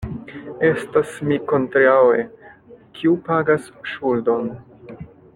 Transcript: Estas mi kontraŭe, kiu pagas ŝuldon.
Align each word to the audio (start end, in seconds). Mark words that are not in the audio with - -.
Estas 0.67 1.11
mi 1.31 1.35
kontraŭe, 1.51 2.23
kiu 2.99 3.13
pagas 3.27 3.67
ŝuldon. 3.91 4.49